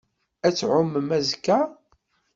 Ad 0.47 0.53
tɛummem 0.55 1.09
azekka? 1.17 1.59